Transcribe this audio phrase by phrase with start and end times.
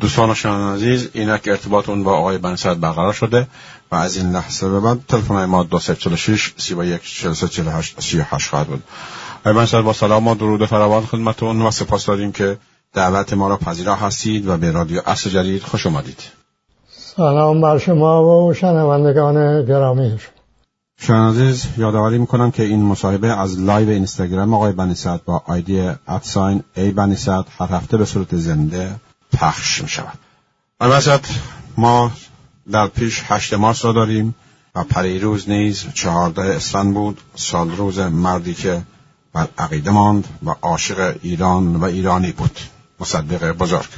[0.00, 3.46] دوستان شنونده عزیز اینک ارتباط اون با آقای بنی‌صدر برقرار شده
[3.92, 8.82] و از این لحظه به بعد تلفن ما 246 31 43 48 38 خواهد بود.
[9.40, 12.58] آقای بنی‌صدر با سلام و درود فراوان خدمت اون و سپاس داریم که
[12.94, 16.22] دعوت ما را پذیرا هستید و به رادیو عصر جدید خوش آمدید
[17.16, 20.18] سلام بر شما و شنوندگان گرامی.
[20.98, 26.26] شنونده عزیز یادآوری می‌کنم که این مصاحبه از لایو اینستاگرام آقای بنی‌صدر با آیدی at
[26.26, 28.90] sign a بنی‌صدر هر هفته به صورت زنده
[29.32, 30.18] پخش می شود
[31.76, 32.12] ما
[32.70, 34.34] در پیش هشت مارس را داریم
[34.74, 37.20] و پریروز نیز چهارده اسفند بود.
[37.34, 38.82] سال روز مردی که
[39.32, 42.58] بر عقیده ماند و عاشق ایران و ایرانی بود.
[43.00, 43.88] مصدق بزرگ.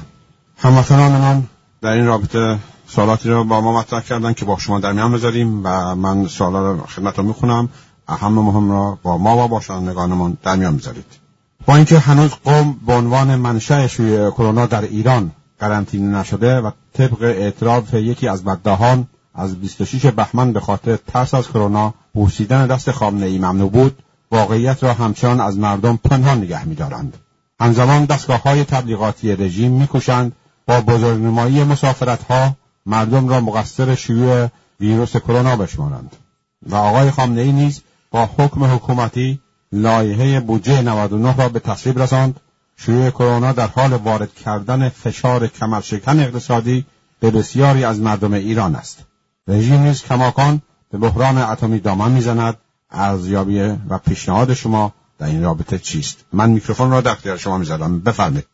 [0.58, 1.42] هموطنان من
[1.80, 2.58] در این رابطه
[2.88, 6.72] سوالاتی را با ما مطرح کردن که با شما در میان بذاریم و من سوالا
[6.72, 7.68] را خدمت رو می‌خونم.
[8.08, 11.21] اهم مهم را با ما و با شنوندگانمان در میان بذارید.
[11.66, 15.30] با اینکه هنوز قوم به عنوان منشأ شیوع کرونا در ایران
[15.60, 21.48] قرنطینه نشده و طبق اعتراف یکی از بددهان از 26 بهمن به خاطر ترس از
[21.48, 27.16] کرونا بوسیدن دست خامنه ای ممنوع بود واقعیت را همچنان از مردم پنهان نگه میدارند.
[27.60, 30.32] همزمان دستگاه های تبلیغاتی رژیم میکوشند
[30.66, 34.48] با بزرگنمایی مسافرت ها مردم را مقصر شیوع
[34.80, 36.16] ویروس کرونا بشمارند.
[36.62, 39.40] و آقای خامنه ای نیز با حکم حکومتی
[39.72, 42.40] لایحه بودجه 99 را به تصویب رساند.
[42.76, 46.86] شیوع کرونا در حال وارد کردن فشار کمرشکن اقتصادی
[47.20, 49.04] به بسیاری از مردم ایران است.
[49.48, 52.56] رژیم نیز کماکان به بحران اتمی دامن می‌زند.
[52.90, 58.00] ارزیابی و پیشنهاد شما در این رابطه چیست؟ من میکروفون را در اختیار شما می‌زدم
[58.00, 58.46] بفرمایید.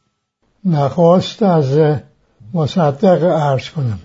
[0.65, 1.99] نخواست از
[2.55, 3.99] مصدق عرض کنم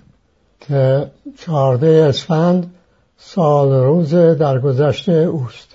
[0.60, 2.74] که چهارده اسفند
[3.18, 5.73] سال روز در گذشته اوست.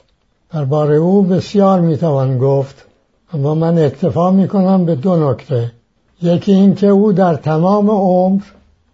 [0.54, 2.86] درباره او بسیار می‌توان گفت
[3.34, 5.72] اما من اکتفا می‌کنم به دو نکته.
[6.22, 8.42] یکی اینکه او در تمام عمر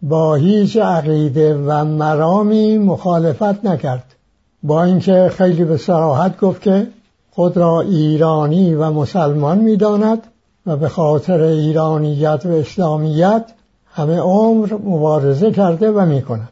[0.02, 4.16] با هیچ عقیده و مرامی مخالفت نکرد.
[4.64, 6.88] با اینکه خیلی به سراحت گفت که
[7.32, 10.24] خود را ایرانی و مسلمان می‌داند
[10.66, 13.46] و به خاطر ایرانیت و اسلامیت
[13.94, 16.50] همه عمر مبارزه کرده و می‌کند.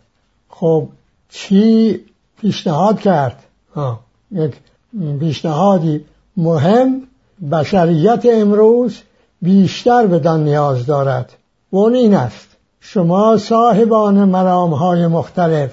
[0.49, 0.88] خب
[1.29, 1.99] چی
[2.41, 3.44] پیشنهاد کرد؟
[4.31, 4.55] یک
[5.19, 6.05] پیشنهادی
[6.37, 7.01] مهم
[7.51, 8.97] بشریت امروز
[9.41, 11.33] بیشتر بدان نیاز دارد.
[11.71, 12.47] و اون این است.
[12.79, 15.71] شما صاحبان مرام های مختلف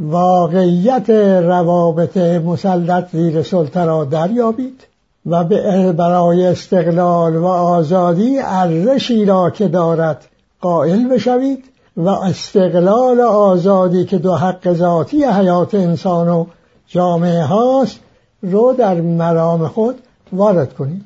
[0.00, 1.10] واقعیت
[1.44, 4.86] روابط مسلط زیر سلطه را دریابید
[5.26, 5.44] و
[5.92, 10.24] برای استقلال و آزادی ارزشی را که دارد
[10.60, 11.64] قائل بشوید
[11.96, 16.46] و استقلال و آزادی که دو حق ذاتی حیات انسان و
[16.86, 18.00] جامعه هاست
[18.42, 19.94] رو در مرام خود
[20.32, 21.04] وارد کنید.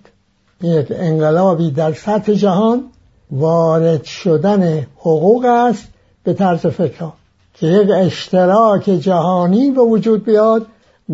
[0.63, 2.85] یک انقلابی در سطح جهان
[3.31, 5.89] وارد شدن حقوق است
[6.25, 7.09] به طرز فکر.
[7.55, 10.67] که یک اشتراک جهانی به وجود بیاد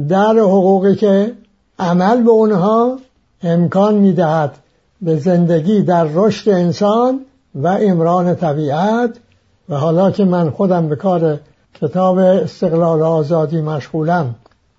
[0.08, 1.32] در حقوقی که
[1.78, 2.98] عمل به اونها
[3.42, 4.54] امکان می‌دهد
[5.02, 7.20] به زندگی در رشد انسان
[7.54, 9.10] و امران طبیعت.
[9.68, 11.38] و حالا که من خودم به کار
[11.82, 14.34] کتاب استقلال آزادی مشغولم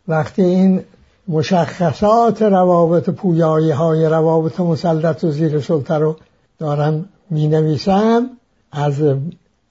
[0.08, 0.84] وقتی این
[1.28, 6.16] مشخصات روابط پویایی های روابط مسلط و زیر سلطه رو
[6.59, 8.29] دارم می نویسم
[8.72, 9.01] از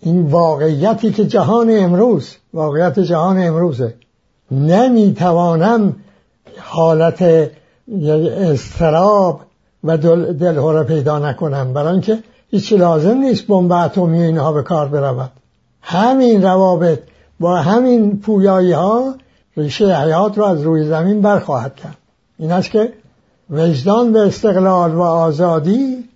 [0.00, 3.94] این واقعیتی که جهان امروز واقعیت جهان امروزه.
[4.50, 5.96] نمی توانم
[6.58, 7.50] حالت
[8.40, 9.40] استراب
[9.84, 11.72] و دل دلهوره پیدا نکنم.
[11.72, 12.18] برای اینکه
[12.50, 15.30] هیچ لازم نیست بمب اتمی اینها به کار برود
[15.82, 16.98] همین روابط
[17.40, 19.14] با همین پویایی ها
[19.56, 21.96] ریشه حیات را از روی زمین برخواهد کرد.
[22.38, 22.92] این است که
[23.50, 26.08] وجدان به استقلال و آزادی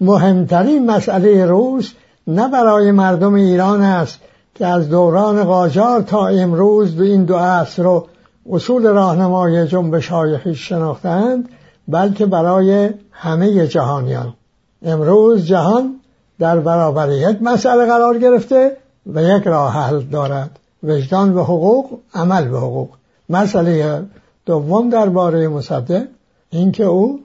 [0.00, 1.92] مهمترین مسئله روز
[2.26, 4.18] نه برای مردم ایران است
[4.54, 8.06] که از دوران قاجار تا امروز این دو عصر رو
[8.50, 11.48] اصول راهنمای جنبش های خیش شناختند
[11.88, 14.34] بلکه برای همه جهانیان.
[14.82, 16.00] امروز جهان
[16.38, 18.76] در برابر یک مسئله قرار گرفته
[19.14, 20.59] و یک راه حل دارد.
[20.82, 22.88] وجدان به حقوق عمل به حقوق.
[23.28, 24.02] مسئله
[24.46, 26.06] دوم درباره مصدق
[26.50, 27.20] اینکه او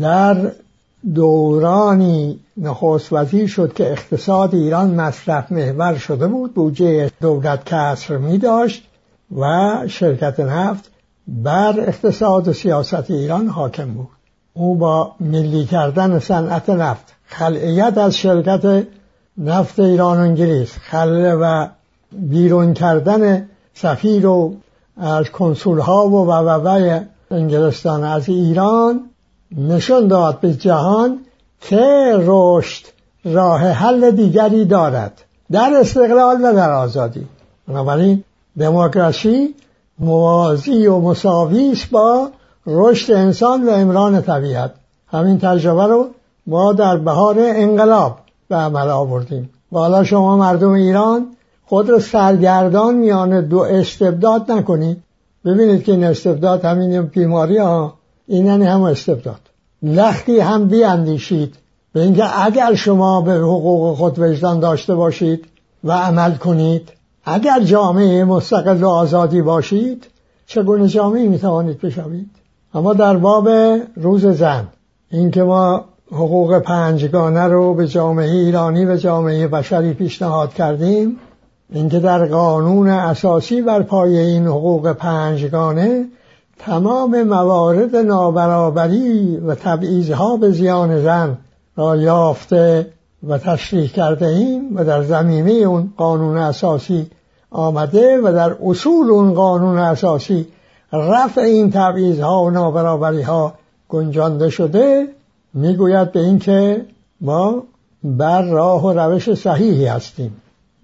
[0.00, 0.52] در
[1.14, 8.38] دورانی نخست وزیر شد که اقتصاد ایران مصرف محور شده بود بودجه دولت کسر می
[8.38, 8.82] داشت
[9.36, 10.90] و شرکت نفت
[11.28, 14.08] بر اقتصاد و سیاست ایران حاکم بود.
[14.54, 18.86] او با ملی کردن صنعت نفت خلعیت از شرکت
[19.38, 21.68] نفت ایران و انگلیس خلع و
[22.12, 24.54] بیرون کردن سفیر و
[24.96, 27.00] از کنسول ها و و
[27.30, 29.00] انگلستان از ایران
[29.56, 31.18] نشان داد به جهان
[31.60, 32.84] که رشد
[33.24, 35.12] راه حل دیگری دارد.
[35.50, 37.26] در استقلال و در آزادی.
[37.68, 38.24] بنابراین
[38.58, 39.54] دموکراسی
[39.98, 42.30] موازی و مساوی است با
[42.66, 44.74] رشد انسان و امران طبیعت.
[45.06, 46.06] همین تجربه رو
[46.46, 48.18] ما در بهار انقلاب
[48.48, 49.50] به عمل آوردیم.
[49.72, 51.26] و حالا شما مردم ایران
[51.72, 55.02] خود رو سرگردان میان دو استبداد نکنید
[55.44, 57.94] ببینید که این استبداد همین بیماری ها
[58.26, 59.40] این یعنی هم استبداد.
[59.82, 61.54] لختی هم بیاندیشید
[61.92, 65.44] به اینکه اگر شما به حقوق خود وجدان داشته باشید
[65.84, 66.92] و عمل کنید
[67.24, 70.06] اگر جامعه مستقل و آزادی باشید
[70.46, 72.30] چگونه جامعه می توانید بشوید؟
[72.74, 73.48] اما در باب
[73.96, 74.68] روز زن
[75.10, 81.18] اینکه ما حقوق پنجگانه رو به جامعه ایرانی و جامعه بشری پیشنهاد کردیم
[81.74, 86.04] اینکه در قانون اساسی بر پای این حقوق پنجگانه
[86.58, 91.38] تمام موارد نابرابری و تبعیضها به زیان زن
[91.76, 92.86] را یافته
[93.28, 97.10] و تشریح کرده ایم و در زمینه اون قانون اساسی
[97.50, 100.46] آمده و در اصول اون قانون اساسی
[100.92, 103.52] رفع این تبعیضها و نابرابری ها
[103.88, 105.08] گنجانده شده
[105.54, 106.86] می‌گوید به اینکه
[107.20, 107.62] ما
[108.04, 110.36] بر راه و روش صحیحی هستیم.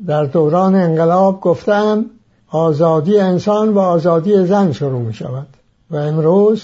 [0.07, 2.05] در دوران انقلاب گفتم
[2.51, 5.47] آزادی انسان و آزادی زن شروع می شود
[5.91, 6.63] و امروز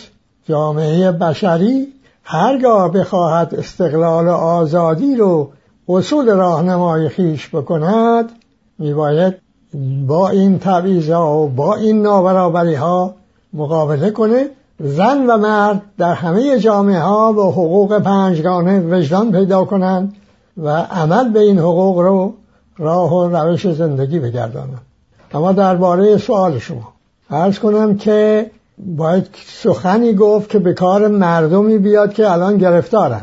[0.49, 1.89] جامعه بشری
[2.25, 5.51] هرگاه بخواهد استقلال آزادی رو
[5.89, 8.33] اصول راهنمای خیش بکند
[8.79, 9.35] میباید
[10.07, 13.15] با این تبعیضها و با این نابرابری ها
[13.53, 14.47] مقابله کنه.
[14.81, 20.15] زن و مرد در همه جامعه ها با حقوق پنجگانه وجدان پیدا کنند
[20.57, 22.35] و عمل به این حقوق رو
[22.79, 24.81] راه و روش زندگی بگردانند
[25.35, 26.93] اما درباره سوال شما.
[27.31, 33.23] عرض کنم که باید سخنی گفت که به کار مردمی بیاد که الان گرفتارن.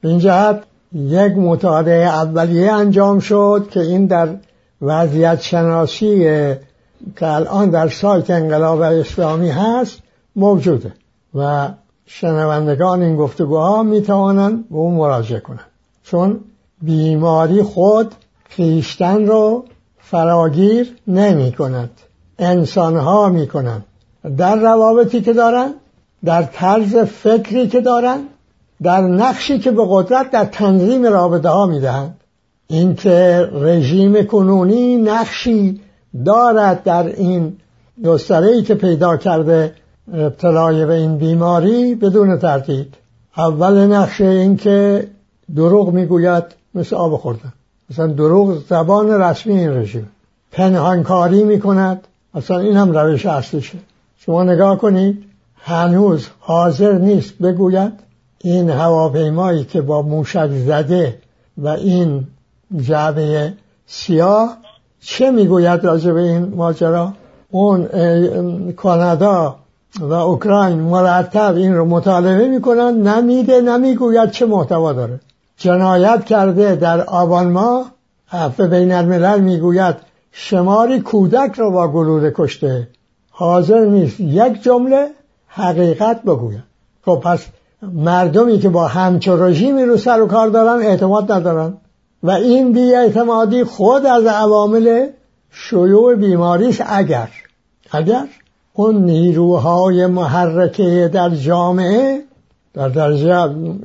[0.00, 0.62] به این جهت
[0.94, 4.28] یک مطالعه اولیه انجام شد که این در
[4.82, 6.18] وضعیت شناسی
[7.16, 9.98] که الان در سایت انقلاب اسلامی هست
[10.36, 10.92] موجوده
[11.34, 11.68] و
[12.06, 15.60] شنوندگان این گفتگوها می‌توانند به اون مراجعه کنند.
[16.02, 16.40] چون
[16.82, 18.14] بیماری خود
[18.48, 19.64] خیشتن رو
[19.98, 21.90] فراگیر نمی کند.
[22.38, 23.84] انسان ها می کنند.
[24.36, 25.74] در روابطی که دارند
[26.24, 28.24] در طرز فکری که دارند
[28.82, 32.20] در نقشی که به قدرت در تنظیم رابطه ها می دهند.
[32.66, 35.80] اینکه رژیم کنونی نقشی
[36.24, 37.56] دارد در این
[38.04, 39.74] گستره که پیدا کرده
[40.14, 42.94] ابتلای به این بیماری بدون تردید.
[43.36, 45.08] اول نقشه این که
[45.56, 47.52] دروغ می‌گوید مثل آب خوردن.
[47.90, 50.08] مثلا دروغ زبان رسمی این رژیم.
[50.52, 52.06] پنهانکاری می‌کند.
[52.34, 53.78] اصلا این هم روش اصلیشه.
[54.18, 55.24] شما نگاه کنید
[55.56, 57.92] هنوز حاضر نیست بگوید
[58.38, 61.18] این هواپیمایی که با موشک زده
[61.58, 62.26] و این
[62.76, 63.52] جعبه
[63.86, 64.56] سیاه
[65.00, 67.12] چه می‌گوید راجع به این ماجرا؟
[67.50, 67.86] اون
[68.72, 69.56] کانادا
[70.00, 75.20] و اوکراین مرتب این رو مطالبه می‌کنن نمیده نمی‌گوید چه محتوا داره.
[75.58, 77.92] جنایت کرده در آبان ماه
[78.32, 79.96] عفو بین الملل می‌گوید
[80.32, 82.88] شماری کودک رو با گلوله کشته.
[83.30, 85.08] حاضر نیست یک جمله
[85.46, 86.62] حقیقت بگوید.
[87.04, 87.46] خب پس
[87.82, 91.76] مردمی که با همچو رژیمی رو سر و کار دارن اعتماد ندارن.
[92.22, 95.06] و این بیاعتمادی خود از عوامل
[95.50, 97.28] شیوع بیماری است اگر
[97.90, 98.26] اگر
[98.72, 102.22] اون نیروهای محرکه در جامعه
[102.74, 103.34] در درجه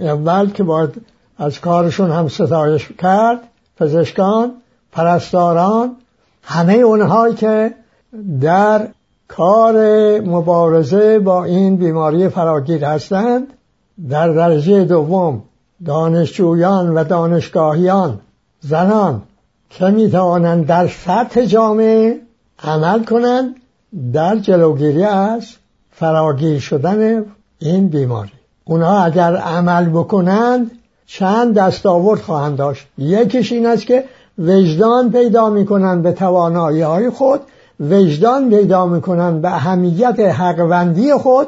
[0.01, 1.01] اول که باید
[1.38, 3.40] از کارشون هم ستایش کرد
[3.78, 4.52] پزشکان
[4.92, 5.96] پرستاران
[6.44, 7.74] همه اونهایی که
[8.42, 8.88] در
[9.28, 9.75] کار
[10.20, 13.48] مبارزه با این بیماری فراگیر هستند
[14.10, 15.44] در درجه دوم
[15.86, 18.20] دانشجویان و دانشگاهیان
[18.60, 19.22] زنان
[19.70, 22.20] که می توانند در سطح جامعه
[22.63, 23.56] عمل کنند
[24.13, 25.48] در جلوگیری از
[25.92, 27.25] فراگیر شدن
[27.60, 28.32] این بیماری.
[28.66, 30.72] اونها اگر عمل بکنند
[31.05, 32.88] چند دستاورد خواهند داشت.
[32.98, 34.03] یکیش این است که
[34.38, 37.39] وجدان پیدا می‌کنند به توانایی های خود
[37.79, 41.48] وجدان پیدا می‌کنند به اهمیت حقوندی خود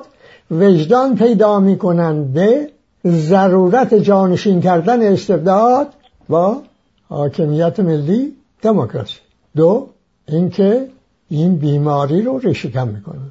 [0.52, 2.70] وجدان پیدا می‌کنند به
[3.06, 5.88] ضرورت جانشین کردن استبداد
[6.30, 6.62] با
[7.10, 9.20] حاکمیت ملی دموکراسی.
[9.56, 9.88] دو
[10.28, 10.88] اینکه
[11.30, 13.22] این بیماری رو ریشهکن می‌کنه.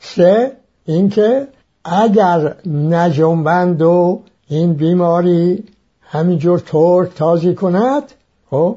[0.00, 0.52] سه
[0.86, 1.48] اینکه
[1.84, 5.64] اگر نجنبند و این بیماری
[6.00, 8.02] همینجور ترک تازی کند
[8.50, 8.76] خب؟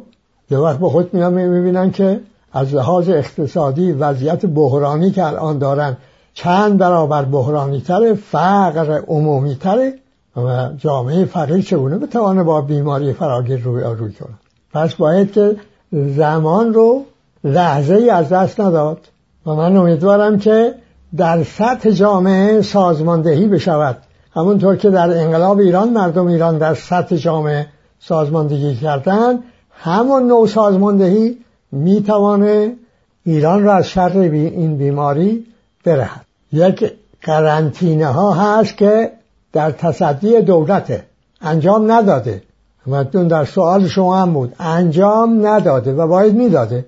[0.52, 2.20] یه وقت به خود میان می‌بینن که
[2.54, 5.98] از لحاظ اقتصادی وضعیت بحرانی که الان دارن
[6.34, 9.94] چند برابر بحرانی تره فقر عمومی تره
[10.38, 14.34] و جامعه فقیر چگونه بتوانه با بیماری فراگیر روی روی کنه؟
[14.74, 15.56] پس باید که
[15.92, 17.06] زمان رو
[17.44, 19.00] لحظه ای از دست نداد
[19.46, 20.76] و من امیدوارم که
[21.18, 23.98] در سطح جامعه سازماندهی بشود.
[24.38, 27.68] همونطور که در انقلاب ایران مردم ایران در سطح جامعه
[28.00, 29.40] سازماندهی کردن
[29.72, 31.38] همون نوع سازماندهی
[31.72, 32.76] می‌توانه
[33.24, 35.46] ایران را از شر این بیماری
[35.86, 36.26] برهد.
[36.52, 39.12] یک قرنطینه ها هست که
[39.54, 41.04] در تصدی دولته
[41.42, 42.44] انجام نداده.
[42.88, 44.56] و در سوال شما هم بود.
[44.60, 46.86] انجام نداده و باید می‌داده.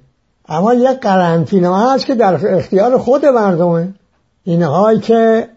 [0.50, 3.94] اما یک قرنطینه هست که در اختیار خود مردمه.
[4.44, 5.48] اینهایی که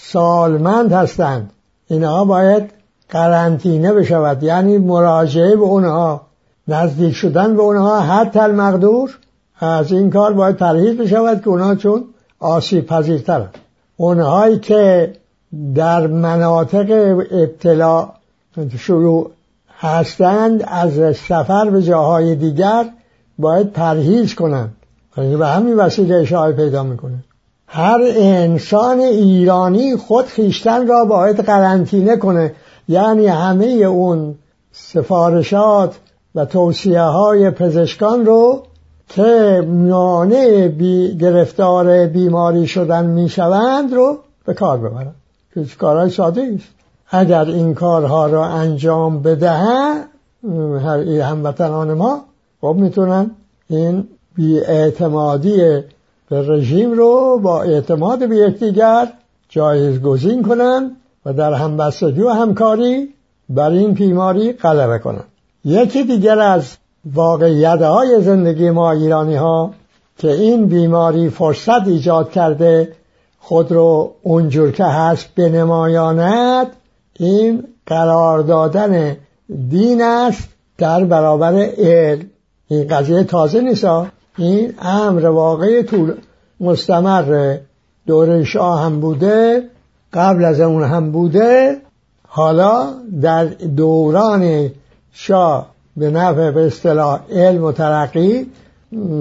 [0.00, 1.50] سالمند هستند.
[1.86, 2.70] اینها باید
[3.08, 4.42] قرنطینه بشود.
[4.42, 6.20] یعنی مراجعه به اونها
[6.68, 9.18] نزدیک شدن به اونها حتی المقدور.
[9.60, 12.04] از این کار باید پرهیز بشود که اونها چون
[12.38, 13.54] آسیب پذیرترند.
[13.96, 15.12] اونهایی که
[15.74, 18.08] در مناطق ابتلا
[18.78, 19.30] شروع
[19.78, 22.90] هستند از سفر به جاهای دیگر
[23.38, 24.74] باید پرهیز کنند.
[25.16, 27.24] به همین وسیله اشاره پیدا می‌کنه.
[27.70, 32.54] هر انسان ایرانی خود خیشتن را باید قرنطینه کنه.
[32.88, 34.34] یعنی همه اون
[34.72, 35.94] سفارشات
[36.34, 38.62] و توصیه های پزشکان رو
[39.08, 45.14] که میانه بی گرفتار بیماری شدن می‌شوند رو به کار ببرن.
[45.54, 46.68] که کارهای ساده است
[47.10, 50.04] اگر این کارها را انجام بدهن
[50.84, 52.20] هر هموطنان ما
[52.60, 53.30] خب می‌تونن
[53.68, 55.82] این بیاعتمادی
[56.30, 59.12] به رژیم رو با اعتماد به یکدیگر
[59.48, 63.08] جایزگزین کنن و در همبستگی و همکاری
[63.48, 65.24] بر این بیماری غلبه کنن
[65.64, 66.76] یکی دیگر از
[67.14, 69.70] واقعیت های زندگی ما ایرانی ها
[70.18, 72.92] که این بیماری فرصت ایجاد کرده
[73.38, 76.66] خود رو اونجور که هست بنمایاند
[77.18, 79.16] این قرار دادن
[79.70, 82.30] دین است در برابر علم.
[82.68, 83.86] این قضیه تازه نیست
[84.38, 86.14] این امر واقعی طول
[86.60, 87.56] مستمر
[88.06, 89.62] دوره شاه هم بوده
[90.12, 91.76] قبل از اون هم بوده.
[92.28, 92.86] حالا
[93.22, 94.70] در دوران
[95.12, 95.66] شاه
[95.96, 98.46] به نفع به اصطلاح علم و ترقی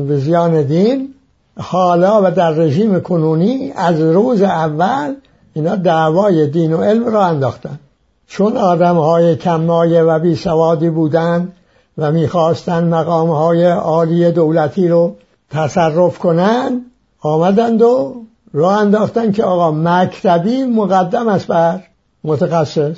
[0.08, 1.14] به زیان دین
[1.60, 5.16] حالا و در رژیم کنونی از روز اول
[5.54, 7.80] اینا دعوای دین و علم را انداختن.
[8.28, 11.54] چون آدم های کمایه و بی سوادی بودند
[11.98, 15.16] و می‌خواستند مقام های عالی دولتی رو
[15.50, 16.82] تصرف کنند
[17.22, 18.16] آمدند و
[18.54, 21.80] راه انداختن که آقا مکتبی مقدم است بر
[22.24, 22.98] متخصص.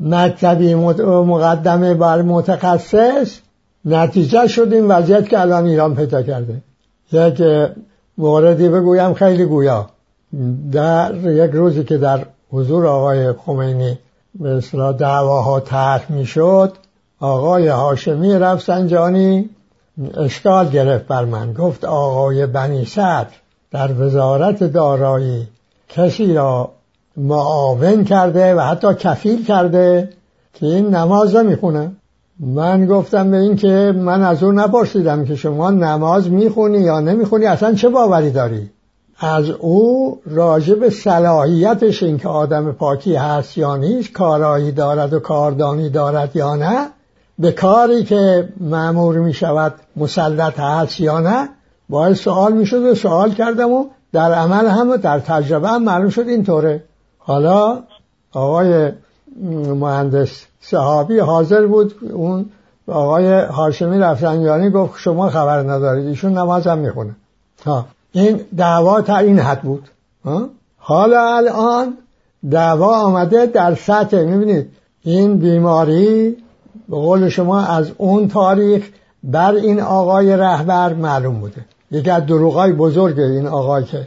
[0.00, 3.38] مکتبی مقدمه بر متخصص
[3.84, 6.62] نتیجه شد این وضعیت که الان ایران پیدا کرده.
[7.12, 7.42] یک
[8.18, 9.86] موردی بگویم خیلی گویا.
[10.72, 13.98] در یک روزی که در حضور آقای خمینی
[14.34, 16.72] به اصطلاح دعواها طرح می‌شد
[17.20, 19.50] آقای هاشمی رفسنجانی
[20.16, 21.52] اشکال گرفت بر من.
[21.52, 23.26] گفت آقای بنی صدر
[23.70, 25.48] در وزارت دارایی
[25.88, 26.70] کسی را
[27.16, 30.08] معاون کرده و حتی کفیل کرده
[30.54, 31.92] که این نماز می‌خونه
[32.40, 37.46] من گفتم به این که من از اون نپرسیدم که شما نماز می‌خونی یا نمی‌خونی
[37.46, 38.70] اصلا چه باوری داری؟
[39.18, 45.18] از او راجع به صلاحیتش این که آدم پاکی هست یا نیست کارایی دارد و
[45.18, 46.88] کاردانی دارد یا نه
[47.38, 51.48] به کاری که معمور می شود مسلط هست یا نه
[51.88, 56.08] باید سوال می شد و سوال کردم و در عمل هم در تجربه هم معلوم
[56.08, 56.84] شد اینطوره
[57.18, 57.82] حالا
[58.32, 58.92] آقای
[59.80, 62.46] مهندس صحابی حاضر بود اون
[62.88, 67.16] آقای هاشمی رفسنجانی گفت شما خبر ندارید ایشون نماز هم می‌خونه
[67.64, 69.88] ها این دعوا تا این حد بود
[70.24, 71.94] ها؟ حالا الان
[72.50, 74.70] دعوا آمده در سطح می‌بینید
[75.02, 76.36] این بیماری
[76.88, 78.88] به قول شما از اون تاریخ
[79.22, 81.64] بر این آقای رهبر معلوم بوده.
[81.90, 84.06] یکی از دروغای بزرگ این آقای که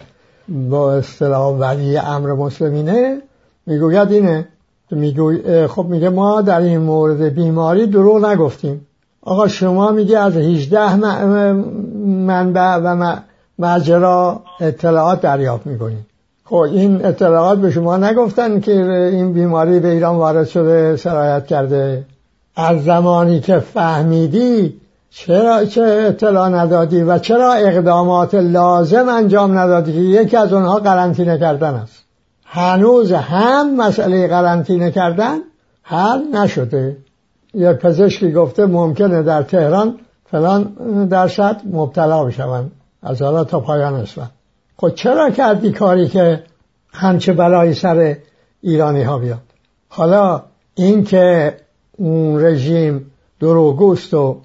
[0.49, 3.21] با اصطلاح ولی امر مسلمینه
[3.65, 4.47] می‌گوید اینه.
[4.91, 8.87] میگوی خب میگه ما در این مورد بیماری دروغ نگفتیم.
[9.21, 10.95] آقا شما میگه از 18
[12.05, 13.15] منبع و
[13.59, 16.05] مجرا اطلاعات دریافت می‌کنید
[16.45, 22.05] خب این اطلاعات به شما نگفتن که این بیماری به ایران وارد شده سرایت کرده.
[22.55, 24.79] از زمانی که فهمیدی
[25.09, 31.39] چرا چه اطلاع ندادی و چرا اقدامات لازم انجام ندادی که یکی از اونها قرنطینه
[31.39, 32.03] کردن است؟
[32.45, 35.37] هنوز هم مسئله قرنطینه کردن
[35.83, 36.97] حل نشده.
[37.53, 39.99] یک پزشکی گفته ممکنه در تهران
[40.31, 40.63] فلان
[41.07, 42.71] درصد مبتلا بشون
[43.03, 44.31] از حالا تا پایان اسفند
[44.77, 46.43] خب چرا کردی کاری که
[46.93, 48.17] همچه بلایی سر
[48.61, 49.39] ایرانی ها بیاد؟
[49.89, 50.43] حالا
[50.75, 51.57] اینکه
[51.99, 54.37] اون رژیم دروگوست و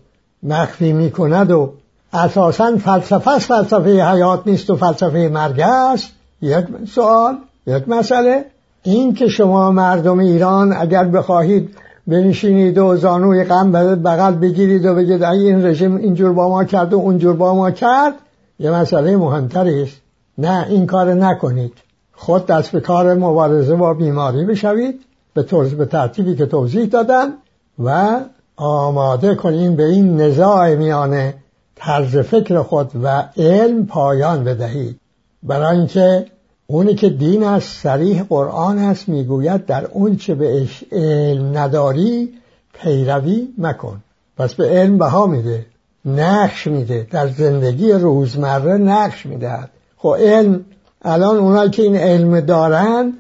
[0.42, 1.72] مخفی می‌کند و
[2.12, 6.12] اساسا فلسفه فلسفه حیات نیست و فلسفه مرگ است.
[6.42, 8.44] یک سوال یک مسئله.
[8.82, 11.70] این که شما مردم ایران اگر بخواهید
[12.06, 16.96] بنشینید و زانوی غم بغل بگیرید و بگید این رژیم اینجور با ما کرد و
[16.96, 18.14] اونجور با ما کرد
[18.58, 19.96] یه مسئله مهمتری است.
[20.38, 21.72] نه این کار نکنید.
[22.12, 25.00] خود دست به کار مبارزه با بیماری بشوید.
[25.34, 27.32] به طرز به ترتیبی که توضیح دادم.
[27.78, 28.20] و
[28.56, 31.34] آماده کنیم به این نزاع میانه
[31.76, 35.00] طرز فکر خود و علم پایان بدهید.
[35.42, 36.26] برای اینکه
[36.66, 42.32] اونی که دین است سریح قرآن است می‌گوید در اون چه به علم نداری
[42.72, 44.02] پیروی مکن.
[44.36, 45.66] پس به علم بها میده
[46.04, 49.70] نقش میده در زندگی روزمره نقش می‌دهد.
[49.96, 50.64] خب علم
[51.02, 53.12] الان اونایی که این علم دارن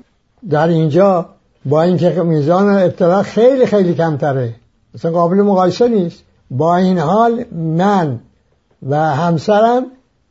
[0.50, 1.33] در اینجا
[1.66, 4.54] با اینکه میزان ابتلا خیلی خیلی کمتره.
[4.94, 6.22] مثلا قابل مقایسه نیست.
[6.50, 8.20] با این حال من
[8.88, 9.86] و همسرم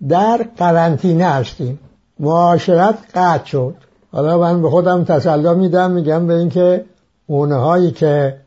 [0.10, 1.80] در قرنطینه هستیم.
[2.20, 3.76] معاشرت قطع شد.
[4.12, 6.86] حالا من به خودم تسلا میدم میگم به اینکه
[7.28, 8.38] اونهایی که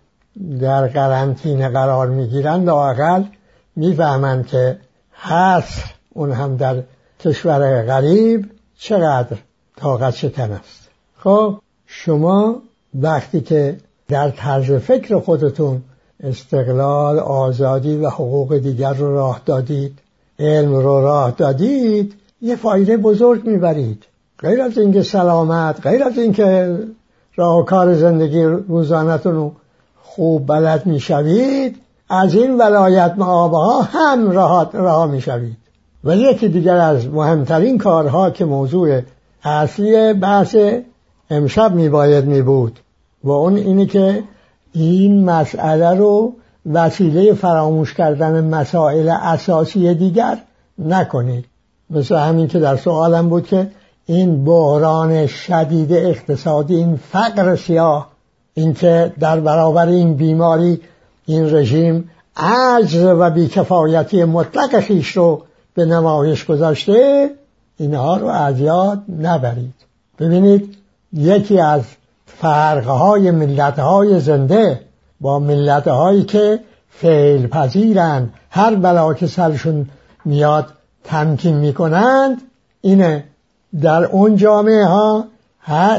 [0.60, 3.22] در قرنطینه قرار می‌گیرن لاقل
[3.76, 4.78] می‌فهمند که
[5.14, 6.82] هست اون هم در
[7.20, 9.36] کشور غریب چقدر
[9.76, 10.88] طاقت شکن است.
[11.18, 11.54] خب
[11.86, 12.62] شما
[13.02, 13.76] وقتی که
[14.08, 15.82] در طرز فکر خودتون
[16.22, 19.98] استقلال آزادی و حقوق دیگر رو راه دادید
[20.38, 24.04] علم رو راه دادید یه فایده بزرگ می‌برید.
[24.38, 26.78] غیر از اینکه سلامت غیر از اینکه
[27.36, 29.52] راه کار زندگی روزانتون رو
[30.02, 31.76] خوب بلد می‌شوید
[32.10, 35.56] از این ولایت معابه ها هم راه, راه می‌شوید.
[36.04, 39.00] و یکی دیگر از مهمترین کارها که موضوع
[39.44, 40.56] اصلی بحث
[41.30, 42.78] امشب میباید میبود
[43.24, 44.22] و اون اینه که
[44.72, 46.32] این مسئله رو
[46.72, 50.38] وسیله فراموش کردن مسائل اساسی دیگر
[50.78, 51.44] نکنید.
[51.90, 53.70] مثل همین که در سوالم بود که
[54.06, 58.08] این بحران شدید اقتصادی این فقر سیاه
[58.54, 60.80] اینکه در برابر این بیماری
[61.26, 65.42] این رژیم عجز و بیکفایتی مطلق خیش رو
[65.74, 67.30] به نمایش گذاشته
[67.78, 69.74] اینها رو از یاد نبرید.
[70.18, 70.76] ببینید
[71.12, 71.82] یکی از
[72.26, 74.80] فرقهای ملتهای زنده
[75.20, 76.60] با ملتهایی که
[76.90, 79.88] فعل پذیرن هر بلا که سرشون
[80.24, 80.66] میاد
[81.04, 82.42] تمکین می‌کنند
[82.80, 83.24] اینه.
[83.82, 85.24] در اون جامعه ها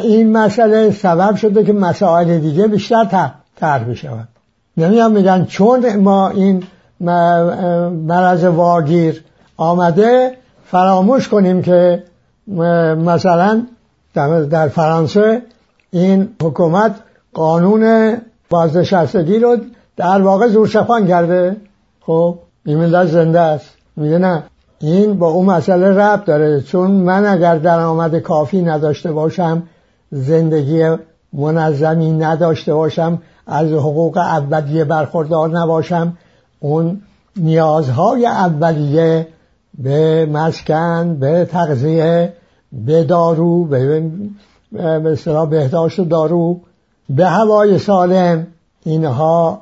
[0.04, 4.28] این مسئله سبب شده که مسائل دیگه بیشتر تر بشود
[4.78, 6.64] نمیان میگن چون ما این
[8.08, 9.24] مرض واگیر
[9.58, 12.04] آمده فراموش کنیم که
[12.98, 13.62] مثلا
[14.50, 15.42] در فرانسه
[15.92, 16.96] این حکومت
[17.34, 18.14] قانون
[18.50, 19.58] بازنشستگی رو
[19.98, 21.56] در واقع زورشفان کرده.
[22.02, 23.70] خب ملت زنده است.
[23.96, 24.44] میگه نه
[24.80, 26.62] این با اون مسئله ربط داره.
[26.62, 29.64] چون من اگر درآمد کافی نداشته باشم
[30.12, 30.96] زندگی
[31.34, 36.18] منظمی نداشته باشم از حقوق اولیه برخوردار نباشم
[36.60, 37.02] اون
[37.38, 39.28] نیازهای اولیه
[39.78, 42.34] به مسکن به تغذیه
[42.72, 44.12] به دارو به
[44.72, 46.60] مثلا بهداشت دارو.
[47.10, 48.48] به هوای سالم
[48.86, 49.62] اینها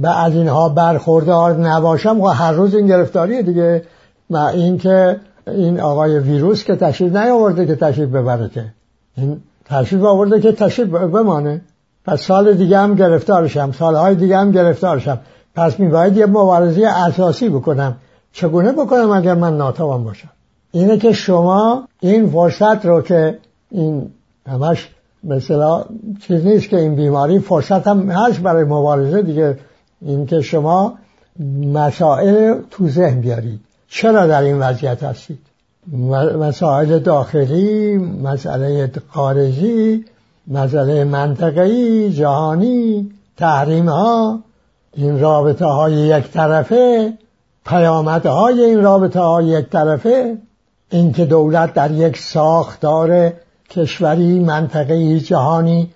[0.00, 2.20] به از اینها برخوردار نباشم.
[2.20, 3.82] و هر روز این گرفتاریه دیگه.
[4.30, 8.64] و این که این آقای ویروس که تشریف نیاورده که تشریف ببره که.
[9.16, 11.60] این تشریف آورده که تشریف بمانه.
[12.04, 13.72] پس سال دیگه هم گرفتارشم.
[13.72, 15.18] سالهای دیگه هم گرفتارشم.
[15.54, 17.96] پس میباید یه مبارزه اساسی بکنم.
[18.32, 20.28] چگونه بکنم اگر من ناتوان باشم؟
[20.72, 23.38] اینه که شما این فرصت رو که
[23.70, 24.10] این
[24.50, 24.88] همش
[25.24, 25.84] مثلا
[26.26, 29.22] چیز نیست که این بیماری فرصت هم هست برای مبارزه.
[29.22, 29.58] دیگه
[30.02, 30.94] این که شما
[31.72, 35.38] مسائل تو ذهن بیارید چرا در این وضعیت هستید؟
[36.38, 40.04] مسائل داخلی مسئله خارجی
[40.48, 44.40] مسئله منطقه‌ای جهانی تحریم ها
[44.92, 47.12] این رابطه های یک طرفه
[47.66, 50.38] پیامت های این رابطه های یک طرفه.
[50.90, 53.32] اینکه دولت در یک ساختار
[53.70, 55.90] کشوری منطقه جهانی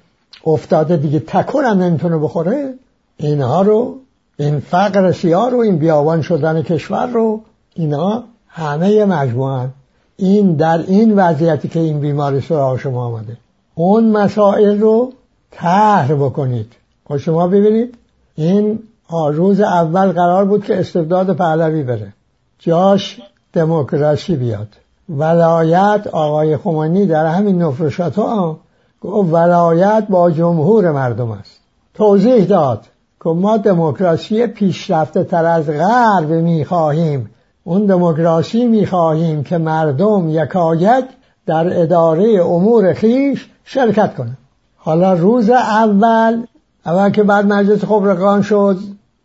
[0.47, 1.19] افتاده دیگه.
[1.19, 2.75] تکون هم نمی‌تونه بخوره.
[3.17, 3.97] اینها رو
[4.37, 7.41] این فقر سیاه رو این بیابان شدن کشور رو
[7.75, 9.69] اینا همه مجموعه
[10.17, 13.37] این در این وضعیتی که این بیماری سراغ شما آمده.
[13.75, 15.13] اون مسائل رو
[15.51, 16.73] طرح بکنید.
[17.09, 17.95] خب شما ببینید
[18.35, 18.79] این
[19.11, 22.13] روز اول قرار بود که استبداد پهلوی بره.
[22.59, 23.21] جاش
[23.53, 24.69] دموکراسی بیاد.
[25.09, 28.59] ولایت آقای خمینی در همین نفرشات ها
[29.01, 31.61] گفت ولایت با جمهور مردم است.
[31.95, 32.81] توضیح داد
[33.25, 37.31] که ما دموکراسی پیشرفته تر از غرب می‌خواهیم.
[37.65, 41.05] اون دموکراسی می‌خواهیم که مردم یکایک
[41.47, 44.39] در اداره امور خیش شرکت کنند.
[44.77, 46.43] حالا روز اول
[46.87, 48.79] اول که بعد مجلس خبرگان شد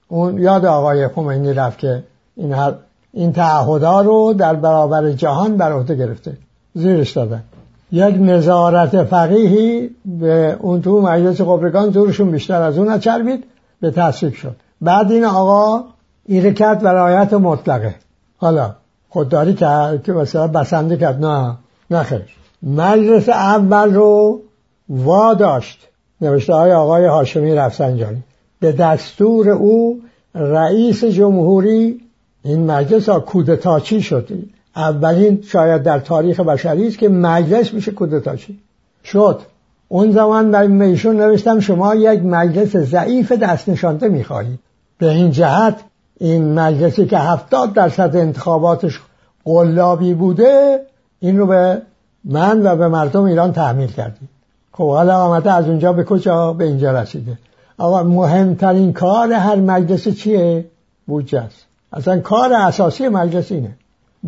[0.08, 2.04] اون یاد آقای خمینی رفت که
[2.36, 2.74] این هر
[3.14, 6.38] این تعهدا رو در برابر جهان بر عهده گرفته.
[6.74, 7.44] زیرش دادن
[7.92, 13.44] یک نظارت فقیهی به اون تو مجلس خبرگان زورشون بیشتر از اون چربید
[13.82, 14.56] به تصویب شد.
[14.82, 15.84] بعد این آقا
[16.26, 17.96] ایره کرد ولایت مطلقه.
[18.38, 18.76] حالا
[19.10, 21.26] خودداری کرد که مثلا بسنده کرد.
[21.26, 21.58] نه
[21.92, 22.22] نه خیر.
[22.64, 24.42] مجلس اول رو
[24.90, 25.88] واداشت
[26.22, 28.24] نوشته های آقای هاشمی رفسنجانی.
[28.60, 30.02] به دستور او
[30.36, 32.02] رئیس جمهوری
[32.44, 34.30] این مجلس ها کودتاچی شد.
[34.76, 38.60] اولین شاید در تاریخ بشری است که مجلس میشه کودتاچی.
[39.04, 39.42] شد.
[39.88, 44.60] اون زمان در میشون نوشتم شما یک مجلس ضعیف دست نشانده می‌خواهید
[44.98, 45.76] به این جهت
[46.18, 49.00] این مجلسی که هفتاد درصد انتخاباتش
[49.46, 50.80] قلابی بوده
[51.20, 51.82] این رو به
[52.24, 54.30] من و به مردم ایران تحمیل کردیم
[54.72, 57.38] خب حالا آمده از اونجا به کجا؟ به اینجا رسیده.
[57.78, 60.66] آقا مهمترین کار هر مجلس چیه؟
[61.08, 61.66] بودجه است.
[61.94, 63.76] اصلا کار اساسی مجلس اینه.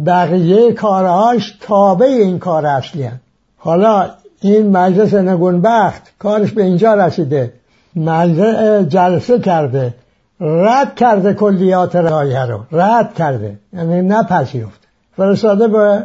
[0.05, 3.19] بقیه کارهاش تابع این کار اصلی هست.
[3.57, 4.09] حالا
[4.41, 7.53] این مجلس نگونبخت کارش به اینجا رسیده.
[7.95, 9.93] مجلس جلسه کرده.
[10.39, 12.59] رد کرده کلیات رایه رو.
[12.71, 13.59] رد کرده.
[13.73, 16.03] یعنی نپذیرفته فرستاده به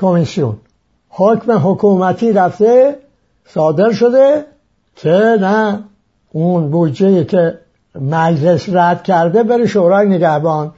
[0.00, 0.56] کمیسیون.
[1.08, 2.96] حکم حکومتی رفته
[3.46, 4.44] صادر شده
[4.96, 5.78] که نه
[6.32, 7.58] اون بودجه که
[8.00, 10.72] مجلس رد کرده بره شورای نگهبان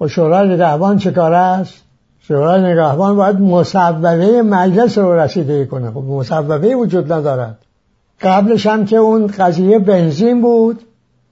[0.00, 1.74] و شورای نگهبان چه کار است؟
[2.20, 5.90] شورای نگهبان باید مصوبه مجلس رو رسیده کنه.
[5.90, 7.58] خب مصوبه وجود ندارد.
[8.20, 10.80] قبلش هم که اون قضیه بنزین بود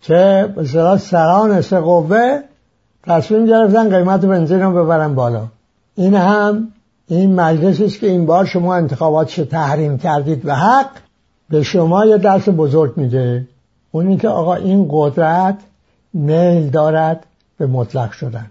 [0.00, 2.40] که به سران سه قوه
[3.02, 5.42] تصمیم گرفتن قیمت بنزین رو ببرن بالا.
[5.94, 6.68] این هم
[7.08, 10.90] این مجلسی است که این بار شما انتخاباتش تحریم کردید و حق
[11.50, 13.48] به شما یه درس بزرگ میده.
[13.90, 15.58] اونی که آقا این قدرت
[16.12, 17.26] میل دارد
[17.58, 18.50] به مطلق شدن.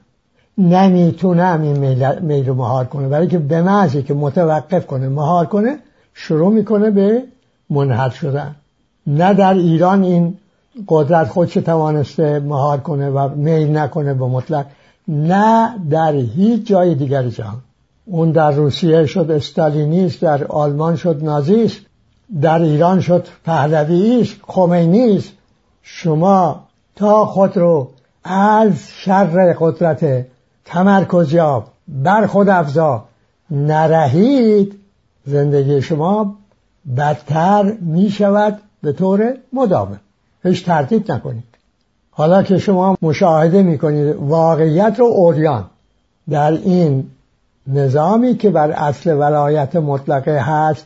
[0.58, 1.78] نمی‌تونه این
[2.22, 3.08] میل رو مهار کنه.
[3.08, 5.80] برای که به محضی که متوقف کنه مهار کنه
[6.14, 7.24] شروع می‌کنه به
[7.70, 8.56] منحل شدن.
[9.08, 10.38] نه در ایران این
[10.88, 14.66] قدرت خودش توانسته مهار کنه و میل نکنه به مطلق.
[15.08, 17.62] نه در هیچ جای دیگر جهان.
[18.06, 21.82] اون در روسیه شد استالینیست در آلمان شد نازیست
[22.42, 25.32] در ایران شد پهلویست خمینیست.
[25.82, 26.64] شما
[26.96, 27.90] تا خود رو
[28.24, 30.26] از شر قدرت
[30.66, 33.04] تمرکزیاب بر خود افزا.
[33.52, 34.80] نرهید
[35.26, 36.36] زندگی شما
[36.98, 40.00] بدتر می شود به طور مداوم.
[40.44, 41.44] هیچ ترتیب نکنید.
[42.12, 45.66] حالا که شما مشاهده می کنید واقعیت رو اوریان.
[46.30, 47.12] در این
[47.68, 50.86] نظامی که بر اصل ولایت مطلقه هست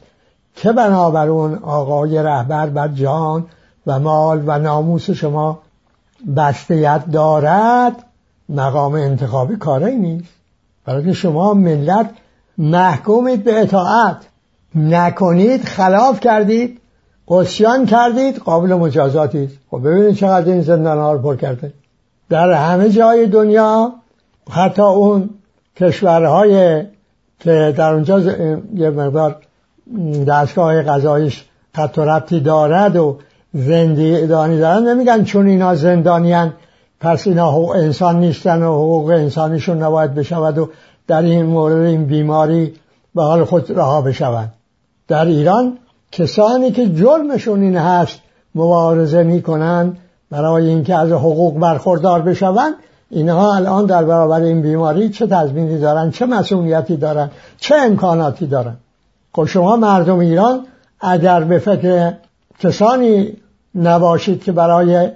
[0.56, 3.46] که بنابر اون آقای رهبر بر جان
[3.88, 5.60] و مال و ناموس شما
[6.36, 8.06] بستیت دارد؟
[8.50, 10.34] مقام انتخابی کاری نیست.
[10.86, 12.10] برای شما ملت
[12.58, 14.18] محکومید به اطاعت.
[14.76, 16.82] نکنید خلاف کردید.
[17.28, 18.38] قسیان کردید.
[18.38, 21.74] قابل مجازاتی خب ببینید چقدر این زندان ها رو پر کرده.
[22.30, 23.94] در همه جای دنیا
[24.52, 25.30] حتی اون
[25.76, 26.84] کشورهای
[27.40, 28.20] که در اونجا
[28.76, 29.36] یه مقدار
[30.28, 33.18] دستگاه قضاییش خط و دارد و
[33.54, 36.54] زندانی دارن نمیگن چون اینا زندانیان
[37.00, 40.70] پس اینا حقوق انسان نیستن و حقوق انسانیشون نباید بشود و
[41.08, 42.74] در این مورد این بیماری
[43.16, 44.54] به حال خود رها بشوند.
[45.08, 45.78] در ایران
[46.12, 48.20] کسانی که جرمشون این هست
[48.56, 49.98] مبارزه می‌کنن
[50.32, 52.74] برای اینکه از حقوق برخوردار بشوند
[53.10, 58.78] اینها الان در برابر این بیماری چه تضمینی دارن چه مسئولیتی دارن چه امکاناتی دارن؟
[59.34, 60.66] خب شما مردم ایران
[61.00, 62.14] اگر به فکر
[62.60, 63.34] کسانی
[63.76, 65.10] نباشید که برای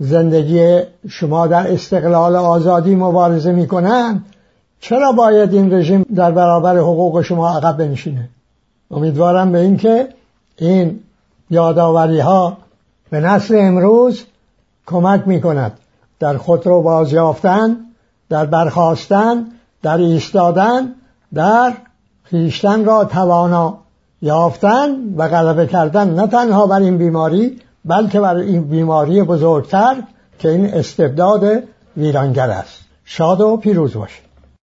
[0.00, 4.24] زندگی شما در استقلال آزادی مبارزه می‌کنن
[4.80, 8.28] چرا باید این رژیم در برابر حقوق شما عقب بنشینه؟
[8.90, 10.08] امیدوارم به اینکه
[10.56, 11.00] این
[11.50, 12.56] یادآوری ها
[13.10, 14.24] به نسل امروز
[14.86, 15.72] کمک می‌کند
[16.20, 17.76] در خود رو بازیافتن
[18.28, 19.46] در برخواستن
[19.82, 20.94] در ایستادن
[21.34, 21.72] در
[22.22, 23.78] خیشتن را توانا
[24.22, 30.02] یافتن و غلبه کردن نه تنها بر این بیماری بلکه بر این بیماری بزرگتر
[30.38, 31.62] که این استبداد
[31.96, 32.80] ویرانگر است.
[33.04, 34.29] شاد و پیروز باشید.